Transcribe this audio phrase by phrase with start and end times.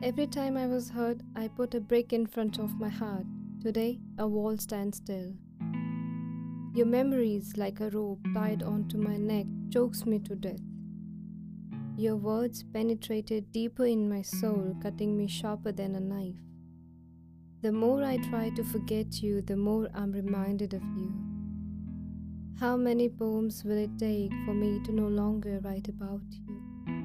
[0.00, 3.26] Every time I was hurt, I put a brick in front of my heart.
[3.60, 5.34] Today, a wall stands still.
[6.72, 10.60] Your memories, like a rope tied onto my neck, chokes me to death.
[11.96, 16.36] Your words penetrated deeper in my soul, cutting me sharper than a knife.
[17.62, 21.12] The more I try to forget you, the more I'm reminded of you.
[22.60, 26.97] How many poems will it take for me to no longer write about you?